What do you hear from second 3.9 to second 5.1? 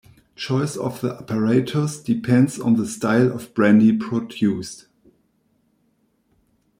produced.